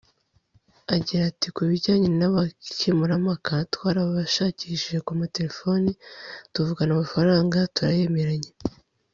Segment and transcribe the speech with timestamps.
[0.95, 5.91] Agira ati “Kubijyanye n’abakemurampaka twarabashakishije ku materefoni
[6.53, 8.51] tuvugana amafaranga turayemeranya